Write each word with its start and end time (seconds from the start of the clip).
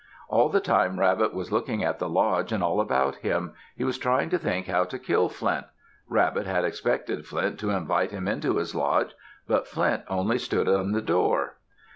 All 0.29 0.49
the 0.49 0.59
time 0.59 0.99
Rabbit 0.99 1.31
was 1.31 1.51
looking 1.51 1.83
at 1.83 1.99
the 1.99 2.09
lodge 2.09 2.51
and 2.51 2.63
all 2.63 2.81
about 2.81 3.17
him. 3.17 3.53
He 3.75 3.83
was 3.83 3.99
trying 3.99 4.31
to 4.31 4.39
think 4.39 4.65
how 4.65 4.83
to 4.85 4.97
kill 4.97 5.29
Flint. 5.29 5.67
Rabbit 6.09 6.47
had 6.47 6.65
expected 6.65 7.27
Flint 7.27 7.59
to 7.59 7.69
invite 7.69 8.09
him 8.09 8.27
into 8.27 8.57
his 8.57 8.73
lodge. 8.73 9.13
But 9.47 9.67
Flint 9.67 10.01
only 10.07 10.39
stood 10.39 10.67
in 10.67 10.93
the 10.93 11.03
door. 11.03 11.57